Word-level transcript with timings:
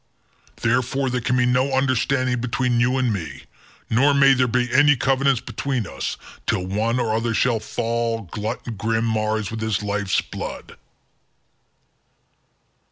Therefore 0.55 1.11
there 1.11 1.21
can 1.21 1.37
be 1.37 1.45
no 1.45 1.73
understanding 1.73 2.41
between 2.41 2.79
you 2.79 2.97
and 2.97 3.13
me, 3.13 3.43
nor 3.87 4.15
may 4.15 4.33
there 4.33 4.47
be 4.47 4.67
any 4.73 4.95
covenants 4.95 5.41
between 5.41 5.85
us, 5.85 6.17
till 6.47 6.65
one 6.65 6.99
or 6.99 7.13
other 7.13 7.35
shall 7.35 7.59
fall 7.59 8.17
and 8.21 8.31
glut 8.31 8.79
grim 8.79 9.05
Mars 9.05 9.51
with 9.51 9.61
his 9.61 9.83
life's 9.83 10.19
blood. 10.19 10.75